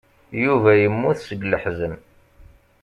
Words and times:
Yuba 0.43 0.71
yemmut 0.81 1.19
seg 1.27 1.39
leḥzen. 1.45 1.93